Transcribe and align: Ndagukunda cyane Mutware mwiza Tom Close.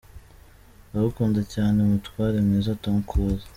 Ndagukunda 0.89 1.41
cyane 1.53 1.77
Mutware 1.89 2.37
mwiza 2.45 2.79
Tom 2.83 2.97
Close. 3.09 3.47